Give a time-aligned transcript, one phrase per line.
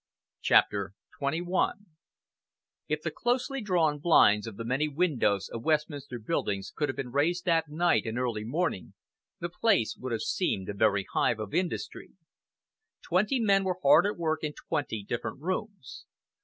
[0.41, 1.73] CHAPTER XXI
[2.87, 7.11] If the closely drawn blinds of the many windows of Westminster Buildings could have been
[7.11, 8.95] raised that night and early morning,
[9.39, 12.13] the place would have seemed a very hive of industry.
[13.03, 16.05] Twenty men were hard at work in twenty different rooms.